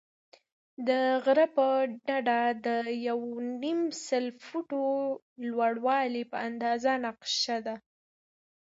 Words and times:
د 0.87 0.89
غره 1.23 1.47
پر 1.55 1.81
ډډه 2.07 2.41
د 2.65 2.67
یو 3.07 3.21
نیم 3.63 3.81
سل 4.05 4.25
فوټه 4.43 4.83
لوړوالی 5.49 6.23
په 6.31 6.37
اندازه 6.47 6.91
نقشه 7.05 7.57
ده. 7.65 7.75